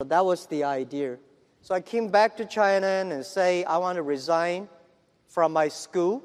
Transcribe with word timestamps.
So 0.00 0.04
that 0.04 0.24
was 0.24 0.46
the 0.46 0.62
idea. 0.62 1.18
So 1.60 1.74
I 1.74 1.80
came 1.80 2.06
back 2.06 2.36
to 2.36 2.44
China 2.44 2.86
and 2.86 3.26
say 3.26 3.64
I 3.64 3.78
want 3.78 3.96
to 3.96 4.04
resign 4.04 4.68
from 5.26 5.52
my 5.52 5.66
school. 5.66 6.22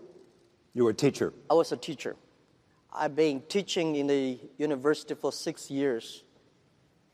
You 0.76 0.84
were 0.84 0.92
a 0.92 0.94
teacher. 0.94 1.34
I 1.50 1.56
was 1.56 1.72
a 1.72 1.78
teacher. 1.78 2.16
I've 2.94 3.16
been 3.16 3.42
teaching 3.50 3.96
in 3.96 4.06
the 4.06 4.40
university 4.60 5.16
for 5.16 5.32
six 5.32 5.72
years. 5.72 6.24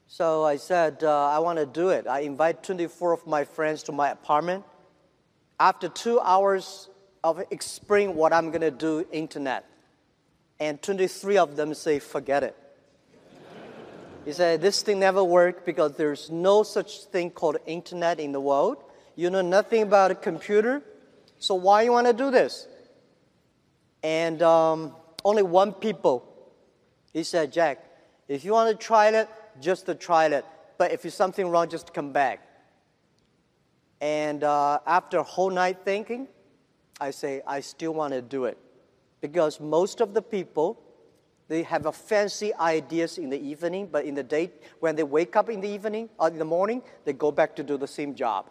So 0.07 0.43
I 0.43 0.57
said, 0.57 1.01
uh, 1.01 1.29
I 1.29 1.39
want 1.39 1.59
to 1.59 1.65
do 1.65 1.91
it. 1.91 2.07
I 2.07 2.27
invite 2.27 2.61
24 2.61 3.13
of 3.13 3.25
my 3.25 3.45
friends 3.45 3.83
to 3.83 3.93
my 3.93 4.09
apartment. 4.09 4.65
After 5.61 5.87
two 5.87 6.19
hours 6.19 6.89
of 7.23 7.41
explaining 7.51 8.17
what 8.17 8.33
I'm 8.33 8.49
going 8.49 8.67
to 8.67 8.71
do, 8.71 9.07
internet, 9.13 9.63
and 10.59 10.81
23 10.81 11.37
of 11.37 11.55
them 11.55 11.73
say, 11.73 11.99
forget 11.99 12.43
it. 12.43 12.57
He 14.29 14.33
said, 14.33 14.61
this 14.61 14.83
thing 14.83 14.99
never 14.99 15.23
worked 15.23 15.65
because 15.65 15.97
there's 15.97 16.29
no 16.29 16.61
such 16.61 17.05
thing 17.05 17.31
called 17.31 17.57
internet 17.65 18.19
in 18.19 18.31
the 18.31 18.39
world. 18.39 18.77
You 19.15 19.31
know 19.31 19.41
nothing 19.41 19.81
about 19.81 20.11
a 20.11 20.13
computer. 20.13 20.83
So 21.39 21.55
why 21.55 21.81
you 21.81 21.91
want 21.91 22.05
to 22.05 22.13
do 22.13 22.29
this? 22.29 22.67
And 24.03 24.43
um, 24.43 24.93
only 25.25 25.41
one 25.41 25.73
people, 25.73 26.31
he 27.11 27.23
said, 27.23 27.51
Jack, 27.51 27.83
if 28.27 28.45
you 28.45 28.51
want 28.51 28.69
to 28.69 28.77
try 28.77 29.09
it, 29.09 29.27
just 29.59 29.87
to 29.87 29.95
try 29.95 30.27
it. 30.27 30.45
But 30.77 30.91
if 30.91 31.01
there's 31.01 31.15
something 31.15 31.49
wrong, 31.49 31.67
just 31.67 31.91
come 31.91 32.11
back. 32.11 32.47
And 33.99 34.43
uh, 34.43 34.77
after 34.85 35.17
a 35.17 35.23
whole 35.23 35.49
night 35.49 35.79
thinking, 35.83 36.27
I 37.01 37.09
say, 37.09 37.41
I 37.47 37.61
still 37.61 37.95
want 37.95 38.13
to 38.13 38.21
do 38.21 38.45
it. 38.45 38.59
Because 39.21 39.59
most 39.59 40.01
of 40.01 40.13
the 40.13 40.21
people, 40.21 40.79
they 41.49 41.63
have 41.63 41.87
a 41.87 41.91
fancy 41.91 42.53
ideas 42.55 43.17
in 43.17 43.29
the 43.29 43.39
evening, 43.39 43.89
but 43.91 44.05
in 44.05 44.13
the 44.15 44.23
day, 44.23 44.51
when 44.79 44.95
they 44.95 45.03
wake 45.03 45.35
up 45.35 45.49
in 45.49 45.59
the 45.61 45.67
evening 45.67 46.07
or 46.19 46.29
in 46.29 46.37
the 46.37 46.45
morning, 46.45 46.81
they 47.05 47.11
go 47.11 47.31
back 47.31 47.55
to 47.55 47.63
do 47.63 47.75
the 47.75 47.87
same 47.87 48.15
job. 48.15 48.45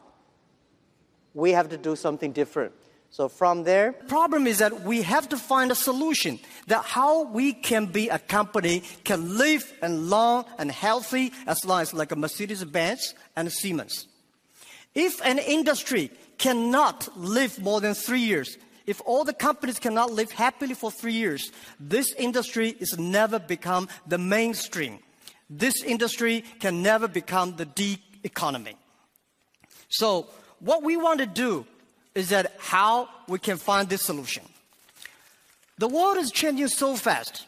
We 1.33 1.53
have 1.53 1.69
to 1.71 1.79
do 1.79 1.95
something 1.95 2.33
different. 2.33 2.73
So 3.11 3.29
from 3.29 3.63
there, 3.63 3.95
The 4.01 4.07
problem 4.07 4.47
is 4.47 4.59
that 4.59 4.83
we 4.83 5.03
have 5.03 5.29
to 5.31 5.37
find 5.37 5.71
a 5.71 5.75
solution 5.77 6.41
that 6.67 6.85
how 6.85 7.23
we 7.23 7.53
can 7.53 7.87
be 7.87 8.09
a 8.09 8.19
company 8.19 8.83
can 9.05 9.39
live 9.39 9.73
and 9.81 10.11
long 10.11 10.45
and 10.59 10.71
healthy 10.71 11.33
as 11.47 11.65
long 11.65 11.81
as 11.81 11.95
like 11.95 12.13
a 12.13 12.17
Mercedes-Benz 12.17 13.15
and 13.37 13.49
a 13.49 13.51
Siemens. 13.51 14.09
If 14.95 15.25
an 15.25 15.39
industry 15.39 16.11
cannot 16.37 17.09
live 17.17 17.61
more 17.61 17.81
than 17.81 17.95
three 17.95 18.21
years, 18.21 18.59
if 18.89 19.03
all 19.05 19.23
the 19.23 19.35
companies 19.35 19.79
cannot 19.79 20.13
live 20.13 20.33
happily 20.33 20.73
for 20.73 20.91
three 20.91 21.13
years, 21.13 21.53
this 21.79 22.15
industry 22.15 22.75
is 22.81 22.99
never 22.99 23.39
become 23.39 23.87
the 24.07 24.17
mainstream. 24.17 24.99
This 25.51 25.83
industry 25.83 26.43
can 26.59 26.83
never 26.83 27.07
become 27.07 27.57
the 27.57 27.67
D 27.67 27.99
economy. 28.25 28.77
So 29.91 30.29
what 30.61 30.83
we 30.83 30.97
want 30.97 31.21
to 31.21 31.27
do 31.27 31.67
is 32.15 32.31
that 32.31 32.55
how 32.57 33.11
we 33.29 33.39
can 33.39 33.59
find 33.59 33.91
this 33.91 34.05
solution. 34.05 34.43
The 35.77 35.89
world 35.89 36.17
is 36.17 36.31
changing 36.31 36.69
so 36.69 36.97
fast. 36.97 37.45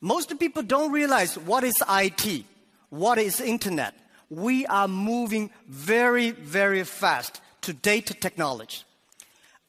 Most 0.00 0.36
people 0.36 0.64
don't 0.64 0.90
realize 0.90 1.38
what 1.38 1.62
is 1.62 1.80
IT, 1.88 2.44
what 2.90 3.18
is 3.18 3.40
internet. 3.40 3.94
We 4.30 4.66
are 4.66 4.88
moving 4.88 5.50
very, 5.68 6.32
very 6.32 6.82
fast 6.82 7.40
to 7.62 7.72
data 7.72 8.14
technology. 8.14 8.82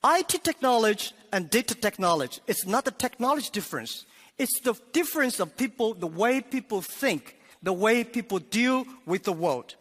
IT 0.03 0.43
technology 0.43 1.11
and 1.31 1.49
data 1.49 1.75
technology, 1.75 2.41
it's 2.47 2.65
not 2.65 2.85
the 2.85 2.91
technology 2.91 3.49
difference. 3.51 4.05
It's 4.37 4.59
the 4.61 4.75
difference 4.93 5.39
of 5.39 5.57
people, 5.57 5.93
the 5.93 6.07
way 6.07 6.41
people 6.41 6.81
think, 6.81 7.37
the 7.63 7.73
way 7.73 8.03
people 8.03 8.39
deal 8.39 8.85
with 9.05 9.23
the 9.23 9.33
world. 9.33 9.75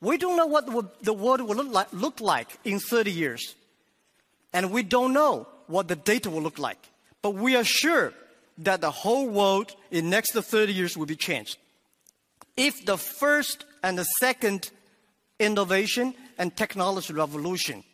We 0.00 0.16
don't 0.16 0.36
know 0.36 0.46
what 0.46 0.66
the 1.02 1.12
world 1.12 1.42
will 1.42 1.56
look 1.56 1.72
like, 1.72 1.92
look 1.92 2.20
like 2.20 2.48
in 2.64 2.80
30 2.80 3.12
years. 3.12 3.54
And 4.52 4.70
we 4.70 4.82
don't 4.82 5.12
know 5.12 5.46
what 5.66 5.88
the 5.88 5.96
data 5.96 6.30
will 6.30 6.42
look 6.42 6.58
like. 6.58 6.78
But 7.20 7.34
we 7.34 7.54
are 7.54 7.64
sure 7.64 8.12
that 8.58 8.80
the 8.80 8.90
whole 8.90 9.28
world 9.28 9.74
in 9.90 10.10
next 10.10 10.32
30 10.32 10.72
years 10.72 10.96
will 10.96 11.06
be 11.06 11.16
changed. 11.16 11.58
If 12.56 12.84
the 12.84 12.98
first 12.98 13.64
and 13.82 13.98
the 13.98 14.04
second 14.04 14.70
innovation 15.38 16.14
and 16.38 16.54
technology 16.54 17.12
revolution 17.12 17.84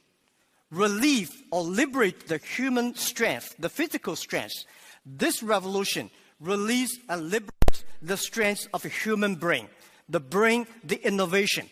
relieve 0.71 1.31
or 1.51 1.63
liberate 1.63 2.29
the 2.29 2.39
human 2.39 2.95
strength, 2.95 3.55
the 3.59 3.69
physical 3.69 4.17
strength, 4.17 4.65
this 5.07 5.43
revolution 5.43 6.11
release 6.41 6.99
and 7.09 7.31
liberate 7.31 7.85
the 8.03 8.17
strength 8.17 8.69
of 8.73 8.85
a 8.85 8.89
human 8.89 9.35
brain, 9.35 9.69
the 10.09 10.21
brain, 10.21 10.67
the 10.85 11.05
innovation. 11.07 11.69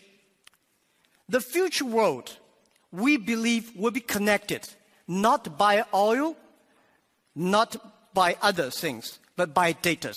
The 1.29 1.41
future 1.41 1.85
world, 1.85 2.37
we 2.91 3.17
believe, 3.17 3.71
will 3.75 3.91
be 3.91 3.99
connected 3.99 4.67
not 5.07 5.57
by 5.57 5.83
oil, 5.93 6.35
not 7.35 8.13
by 8.13 8.35
other 8.41 8.69
things, 8.69 9.19
but 9.35 9.53
by 9.53 9.71
data. 9.71 10.13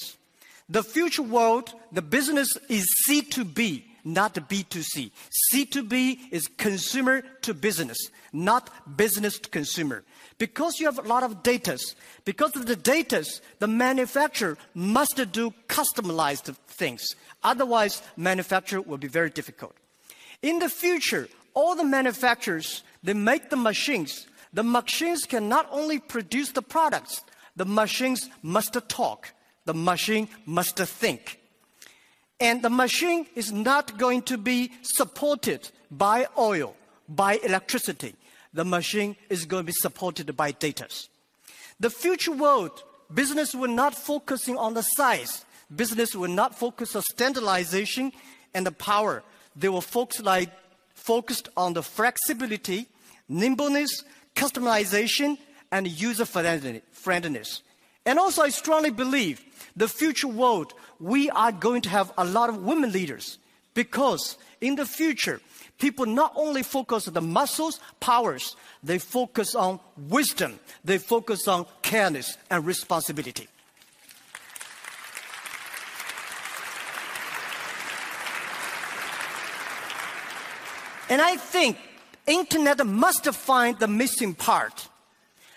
The 0.68 0.82
future 0.82 1.22
world, 1.22 1.74
the 1.92 2.02
business 2.02 2.48
is 2.68 2.86
C2B, 3.08 3.84
not 4.04 4.34
B2C. 4.34 5.10
C2B 5.52 6.18
is 6.30 6.46
consumer 6.46 7.22
to 7.42 7.54
business, 7.54 7.98
not 8.32 8.70
business 8.96 9.38
to 9.38 9.48
consumer. 9.48 10.04
Because 10.38 10.80
you 10.80 10.86
have 10.86 10.98
a 10.98 11.08
lot 11.08 11.22
of 11.22 11.42
data, 11.42 11.78
because 12.24 12.56
of 12.56 12.66
the 12.66 12.76
data, 12.76 13.24
the 13.58 13.68
manufacturer 13.68 14.56
must 14.74 15.16
do 15.32 15.52
customized 15.68 16.54
things. 16.66 17.02
Otherwise, 17.42 18.02
manufacture 18.16 18.80
will 18.80 18.98
be 18.98 19.08
very 19.08 19.30
difficult. 19.30 19.74
In 20.42 20.58
the 20.58 20.68
future, 20.68 21.28
all 21.52 21.74
the 21.74 21.84
manufacturers, 21.84 22.82
they 23.02 23.12
make 23.12 23.50
the 23.50 23.56
machines 23.56 24.26
the 24.52 24.64
machines 24.64 25.24
can 25.24 25.48
not 25.48 25.68
only 25.70 25.98
produce 25.98 26.52
the 26.52 26.62
products, 26.62 27.22
the 27.56 27.64
machines 27.64 28.28
must 28.42 28.76
talk, 28.88 29.32
the 29.64 29.74
machine 29.74 30.28
must 30.46 30.76
think. 30.76 31.39
And 32.40 32.62
the 32.62 32.70
machine 32.70 33.26
is 33.34 33.52
not 33.52 33.98
going 33.98 34.22
to 34.22 34.38
be 34.38 34.72
supported 34.82 35.70
by 35.90 36.26
oil, 36.38 36.74
by 37.08 37.38
electricity. 37.44 38.14
The 38.54 38.64
machine 38.64 39.16
is 39.28 39.44
going 39.44 39.62
to 39.62 39.66
be 39.66 39.72
supported 39.72 40.34
by 40.36 40.52
data. 40.52 40.88
The 41.78 41.90
future 41.90 42.32
world, 42.32 42.82
business 43.12 43.54
will 43.54 43.70
not 43.70 43.94
focusing 43.94 44.56
on 44.56 44.74
the 44.74 44.82
size. 44.82 45.44
Business 45.74 46.14
will 46.14 46.30
not 46.30 46.58
focus 46.58 46.96
on 46.96 47.02
standardization 47.02 48.12
and 48.54 48.66
the 48.66 48.72
power. 48.72 49.22
They 49.54 49.68
will 49.68 49.80
focus 49.82 50.20
like 50.20 50.50
focused 50.94 51.48
on 51.56 51.74
the 51.74 51.82
flexibility, 51.82 52.86
nimbleness, 53.28 54.02
customization, 54.34 55.38
and 55.70 55.86
user 55.86 56.24
friendliness. 56.24 57.62
And 58.10 58.18
also, 58.18 58.42
I 58.42 58.48
strongly 58.48 58.90
believe 58.90 59.40
the 59.76 59.86
future 59.86 60.26
world, 60.26 60.74
we 60.98 61.30
are 61.30 61.52
going 61.52 61.82
to 61.82 61.88
have 61.90 62.12
a 62.18 62.24
lot 62.24 62.48
of 62.48 62.64
women 62.64 62.90
leaders 62.90 63.38
because 63.72 64.36
in 64.60 64.74
the 64.74 64.84
future, 64.84 65.40
people 65.78 66.06
not 66.06 66.32
only 66.34 66.64
focus 66.64 67.06
on 67.06 67.14
the 67.14 67.20
muscles, 67.20 67.78
powers, 68.00 68.56
they 68.82 68.98
focus 68.98 69.54
on 69.54 69.78
wisdom, 70.08 70.58
they 70.84 70.98
focus 70.98 71.46
on 71.46 71.66
careness 71.84 72.36
and 72.50 72.66
responsibility. 72.66 73.46
And 81.08 81.22
I 81.22 81.36
think 81.36 81.76
internet 82.26 82.84
must 82.84 83.24
find 83.26 83.78
the 83.78 83.86
missing 83.86 84.34
part. 84.34 84.88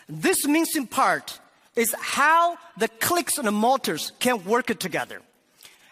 This 0.07 0.45
missing 0.45 0.85
part 0.85 1.39
is 1.75 1.93
how 1.99 2.57
the 2.77 2.87
clicks 2.87 3.37
and 3.37 3.47
the 3.47 3.51
motors 3.51 4.11
can 4.19 4.43
work 4.45 4.67
together. 4.79 5.21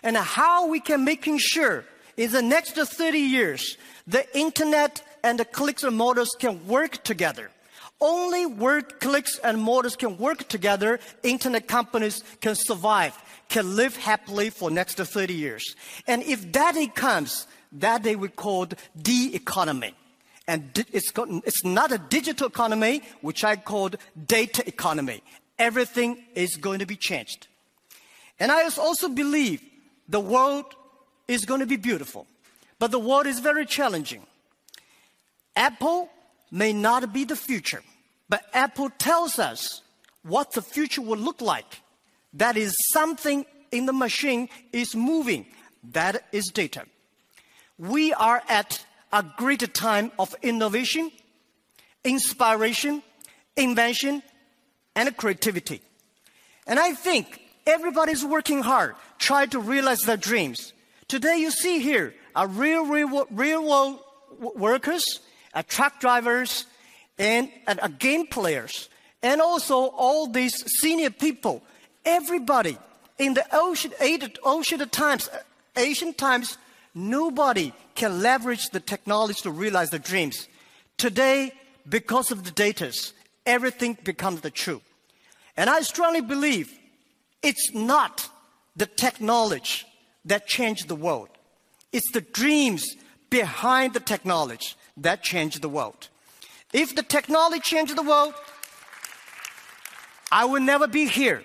And 0.04 0.18
how 0.18 0.68
we 0.68 0.80
can 0.80 1.04
making 1.04 1.38
sure 1.40 1.86
in 2.18 2.32
the 2.32 2.42
next 2.42 2.74
30 2.74 3.18
years, 3.18 3.78
the 4.08 4.26
internet 4.38 5.02
and 5.24 5.40
the 5.40 5.46
clicks 5.46 5.84
and 5.84 5.96
motors 5.96 6.30
can 6.40 6.68
work 6.68 7.04
together. 7.04 7.52
Only 8.00 8.48
work 8.48 9.00
clicks 9.00 9.38
and 9.44 9.62
motors 9.62 9.96
can 9.96 10.18
work 10.18 10.48
together, 10.48 11.00
internet 11.22 11.68
companies 11.68 12.24
can 12.42 12.56
survive, 12.56 13.16
can 13.48 13.76
live 13.76 13.96
happily 13.96 14.50
for 14.50 14.72
next 14.72 14.96
30 14.96 15.34
years. 15.34 15.76
And 16.08 16.24
if 16.24 16.52
that 16.54 16.74
day 16.74 16.88
comes, 16.88 17.46
that 17.74 18.02
day 18.02 18.16
we 18.16 18.30
call 18.30 18.68
the 18.96 19.36
economy. 19.36 19.94
And 20.48 20.86
it's, 20.92 21.12
it's 21.16 21.64
not 21.64 21.92
a 21.92 22.00
digital 22.00 22.48
economy, 22.48 23.04
which 23.22 23.44
I 23.44 23.56
called 23.56 23.98
data 24.28 24.68
economy. 24.68 25.22
Everything 25.62 26.18
is 26.34 26.56
going 26.56 26.80
to 26.80 26.88
be 26.88 26.96
changed. 26.96 27.48
And 28.40 28.52
I 28.52 28.64
also 28.64 29.10
believe 29.10 29.62
the 30.10 30.20
world 30.20 30.66
is 31.28 31.46
going 31.46 31.60
to 31.60 31.68
be 31.68 31.76
beautiful, 31.76 32.26
but 32.80 32.90
the 32.90 32.98
world 32.98 33.28
is 33.28 33.38
very 33.40 33.68
challenging. 33.68 34.26
Apple 35.56 36.10
may 36.50 36.74
not 36.74 37.14
be 37.14 37.26
the 37.26 37.36
future, 37.36 37.84
but 38.28 38.42
Apple 38.56 38.90
tells 38.98 39.38
us 39.38 39.84
what 40.24 40.52
the 40.54 40.64
future 40.64 41.04
will 41.04 41.20
look 41.20 41.42
like. 41.42 41.82
That 42.34 42.58
is 42.58 42.74
something 42.92 43.46
in 43.72 43.86
the 43.86 43.94
machine 43.94 44.50
is 44.74 44.96
moving. 44.96 45.46
That 45.92 46.24
is 46.32 46.48
data. 46.48 46.86
we 47.78 48.14
are 48.14 48.42
at 48.50 48.84
a 49.14 49.24
great 49.38 49.74
time 49.76 50.12
of 50.18 50.36
innovation, 50.42 51.12
inspiration, 52.04 53.04
invention, 53.56 54.24
and 54.96 55.16
creativity. 55.18 55.82
And 56.68 56.80
I 56.80 56.94
think 56.94 57.42
everybody's 57.66 58.26
working 58.26 58.62
hard, 58.62 58.96
trying 59.18 59.50
to 59.50 59.60
realize 59.60 60.02
their 60.02 60.18
dreams. 60.18 60.74
Today, 61.08 61.38
you 61.38 61.52
see 61.52 61.80
here 61.80 62.14
are 62.36 62.48
real, 62.48 62.86
real, 62.86 63.28
real 63.32 63.68
world 63.68 64.00
workers, 64.40 65.20
uh, 65.54 65.64
truck 65.68 66.00
drivers, 66.00 66.66
and, 67.18 67.50
and 67.68 67.80
uh, 67.80 67.88
game 67.88 68.26
players, 68.28 68.90
and 69.22 69.42
also 69.42 69.76
all 69.76 70.28
these 70.28 70.64
senior 70.80 71.10
people. 71.10 71.62
Everybody 72.06 72.78
in 73.20 73.36
the 73.36 73.46
ocean, 73.52 73.92
ocean 74.44 74.90
times, 74.90 75.30
uh, 75.30 75.40
ancient 75.78 76.18
times, 76.18 76.58
nobody 76.96 77.74
can 77.94 78.22
leverage 78.22 78.70
the 78.70 78.80
technology 78.80 79.42
to 79.42 79.52
realize 79.52 79.90
their 79.92 80.00
dreams. 80.00 80.48
Today, 80.98 81.54
because 81.88 82.32
of 82.32 82.44
the 82.44 82.52
data, 82.52 82.92
everything 83.46 83.98
becomes 84.04 84.42
the 84.42 84.52
truth. 84.52 84.82
And 85.58 85.70
I 85.70 85.82
strongly 85.82 86.22
believe 86.22 86.72
it's 87.42 87.74
not 87.74 88.30
the 88.76 88.86
technology 88.86 89.86
that 90.26 90.48
changed 90.48 90.88
the 90.88 90.96
world. 90.96 91.30
It's 91.92 92.12
the 92.12 92.22
dreams 92.22 92.96
behind 93.30 93.94
the 93.94 94.00
technology 94.00 94.76
that 94.98 95.24
changed 95.24 95.62
the 95.62 95.70
world. 95.70 96.10
If 96.74 96.96
the 96.96 97.04
technology 97.04 97.60
changed 97.60 97.96
the 97.96 98.04
world, 98.04 98.34
I 100.32 100.46
will 100.46 100.62
never 100.62 100.88
be 100.88 101.08
here. 101.08 101.44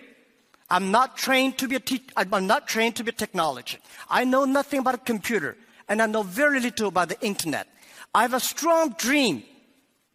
I'm 0.70 0.90
not 0.90 1.16
trained 1.16 1.58
to 1.58 1.69
be 1.69 1.76
a 1.76 1.81
te- 1.81 2.02
I'm 2.16 2.46
not 2.46 2.69
trained 2.69 2.96
to 2.96 3.04
be 3.04 3.10
a 3.10 3.12
technology. 3.12 3.78
I 4.08 4.25
know 4.25 4.44
nothing 4.44 4.81
about 4.81 4.94
a 4.94 4.99
computer 4.99 5.56
and 5.88 6.02
I 6.02 6.06
know 6.06 6.22
very 6.22 6.60
little 6.60 6.88
about 6.88 7.08
the 7.08 7.20
internet. 7.20 7.69
I 8.14 8.22
have 8.22 8.34
a 8.34 8.40
strong 8.40 8.94
dream 8.99 9.44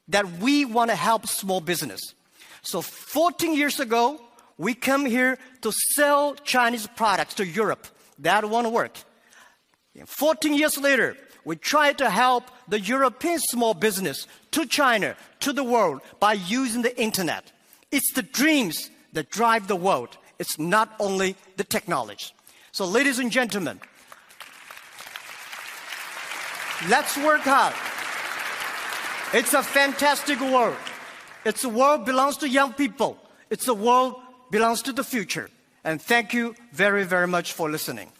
that 0.08 0.40
we 0.40 0.66
want 0.66 0.90
to 0.90 0.96
help 0.96 1.28
small 1.28 1.62
business. 1.62 2.02
So 2.62 2.82
14 2.82 3.56
years 3.56 3.80
ago, 3.80 4.20
we 4.58 4.74
come 4.74 5.06
here 5.06 5.38
to 5.62 5.72
sell 5.96 6.36
Chinese 6.36 6.88
products 6.88 7.34
to 7.36 7.46
Europe. 7.46 7.88
That 8.20 8.48
won't 8.50 8.72
work. 8.72 8.98
14 10.06 10.54
years 10.54 10.78
later, 10.78 11.18
we 11.44 11.56
try 11.56 11.94
to 11.94 12.10
help 12.10 12.44
the 12.68 12.80
European 12.80 13.40
small 13.40 13.74
business 13.74 14.28
to 14.52 14.66
China, 14.66 15.16
to 15.40 15.52
the 15.52 15.64
world 15.64 16.02
by 16.20 16.34
using 16.34 16.84
the 16.84 17.00
internet. 17.02 17.52
It's 17.92 18.14
the 18.14 18.22
dreams 18.22 18.90
that 19.14 19.32
drive 19.32 19.68
the 19.68 19.76
world. 19.76 20.18
It's 20.40 20.60
not 20.60 20.94
only 21.00 21.36
the 21.58 21.64
technology. 21.64 22.28
So, 22.72 22.86
ladies 22.86 23.20
and 23.20 23.32
gentlemen, 23.32 23.82
let's 26.88 27.18
work 27.18 27.42
hard. 27.42 27.91
It's 29.34 29.54
a 29.54 29.64
fantastic 29.64 30.42
world. 30.42 30.76
It's 31.46 31.64
a 31.64 31.70
world 31.70 32.06
belongs 32.06 32.36
to 32.38 32.50
young 32.50 32.74
people. 32.74 33.18
It's 33.50 33.68
a 33.70 33.74
world 33.74 34.16
belongs 34.52 34.82
to 34.84 34.92
the 34.92 35.06
future. 35.06 35.50
And 35.86 36.02
thank 36.02 36.34
you 36.34 36.54
very, 36.74 37.06
very 37.06 37.28
much 37.28 37.54
for 37.54 37.70
listening. 37.70 38.12